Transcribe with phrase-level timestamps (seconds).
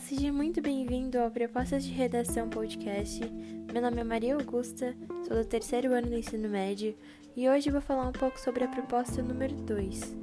[0.00, 3.20] seja muito bem-vindo ao Propostas de Redação Podcast.
[3.72, 4.96] Meu nome é Maria Augusta,
[5.26, 6.96] sou do terceiro ano do ensino médio
[7.36, 10.16] e hoje vou falar um pouco sobre a proposta número 2.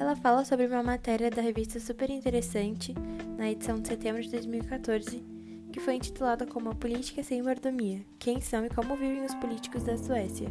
[0.00, 2.92] Ela fala sobre uma matéria da revista super interessante,
[3.36, 5.37] na edição de setembro de 2014
[5.78, 9.96] que foi intitulada como Política Sem Mordomia: Quem são e como vivem os políticos da
[9.96, 10.48] Suécia,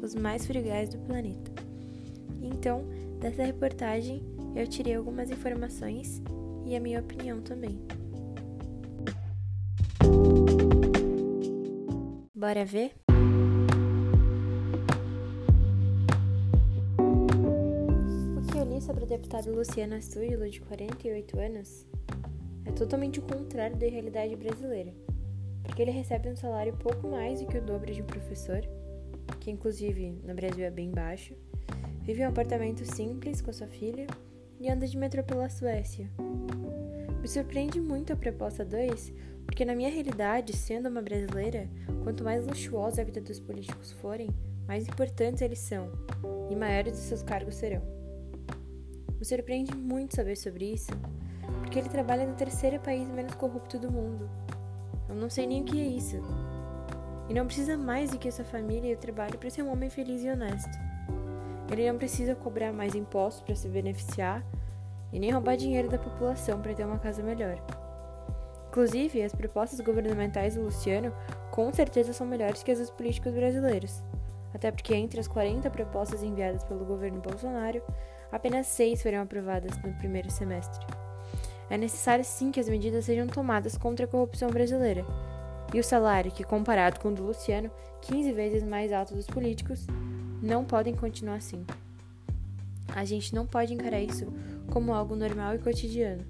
[0.00, 1.50] os mais frugais do planeta.
[2.40, 2.84] Então,
[3.18, 4.22] dessa reportagem,
[4.54, 6.22] eu tirei algumas informações
[6.64, 7.76] e a minha opinião também.
[12.32, 12.94] Bora ver?
[18.36, 21.84] O que eu li sobre o deputado Luciano Astúrilo, de 48 anos,
[22.68, 24.92] é totalmente o contrário da realidade brasileira,
[25.62, 28.60] porque ele recebe um salário pouco mais do que o dobro de um professor,
[29.40, 31.34] que inclusive no Brasil é bem baixo,
[32.02, 34.06] vive em um apartamento simples com sua filha
[34.60, 36.10] e anda de metrô pela Suécia.
[37.22, 39.14] Me surpreende muito a proposta 2,
[39.46, 41.70] porque na minha realidade, sendo uma brasileira,
[42.04, 44.28] quanto mais luxuosa a vida dos políticos forem,
[44.66, 45.90] mais importantes eles são
[46.50, 47.82] e maiores os seus cargos serão.
[49.18, 50.92] Me surpreende muito saber sobre isso,
[51.60, 54.28] porque ele trabalha no terceiro país menos corrupto do mundo.
[55.08, 56.16] Eu não sei nem o que é isso.
[57.28, 59.90] E não precisa mais do que sua família e o trabalho para ser um homem
[59.90, 60.78] feliz e honesto.
[61.70, 64.42] Ele não precisa cobrar mais impostos para se beneficiar
[65.12, 67.62] e nem roubar dinheiro da população para ter uma casa melhor.
[68.68, 71.12] Inclusive, as propostas governamentais do Luciano
[71.50, 74.02] com certeza são melhores que as dos políticos brasileiros.
[74.54, 77.82] Até porque entre as 40 propostas enviadas pelo governo Bolsonaro,
[78.30, 80.86] apenas seis foram aprovadas no primeiro semestre.
[81.70, 85.04] É necessário sim que as medidas sejam tomadas contra a corrupção brasileira.
[85.72, 87.70] E o salário, que comparado com o do Luciano,
[88.02, 89.86] 15 vezes mais alto dos políticos,
[90.42, 91.64] não podem continuar assim.
[92.94, 94.32] A gente não pode encarar isso
[94.70, 96.24] como algo normal e cotidiano.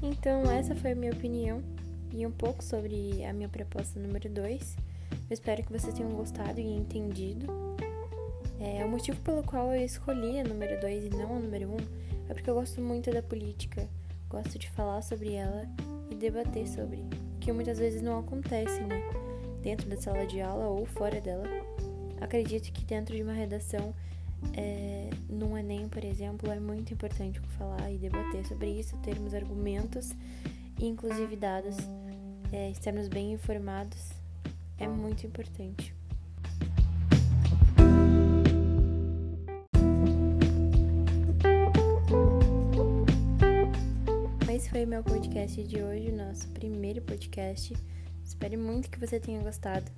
[0.00, 1.62] Então, essa foi a minha opinião
[2.12, 4.93] e um pouco sobre a minha proposta número 2.
[5.28, 7.46] Eu espero que vocês tenham gostado e entendido.
[8.60, 11.72] É, o motivo pelo qual eu escolhi a número 2 e não a número 1
[11.72, 11.76] um,
[12.28, 13.88] é porque eu gosto muito da política,
[14.28, 15.66] gosto de falar sobre ela
[16.10, 17.04] e debater sobre,
[17.40, 19.02] que muitas vezes não acontece, né?
[19.62, 21.44] Dentro da sala de aula ou fora dela.
[22.20, 23.94] Acredito que dentro de uma redação,
[24.56, 30.14] é, num Enem, por exemplo, é muito importante falar e debater sobre isso, termos argumentos
[30.78, 31.76] inclusive dados,
[32.52, 34.12] é, estarmos bem informados
[34.78, 35.94] é muito importante.
[44.54, 47.74] Esse foi meu podcast de hoje, nosso primeiro podcast.
[48.24, 49.90] Espero muito que você tenha gostado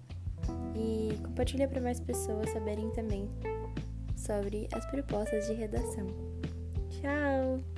[0.75, 3.29] e compartilhe para mais pessoas saberem também
[4.17, 6.07] sobre as propostas de redação.
[6.91, 7.76] Tchau!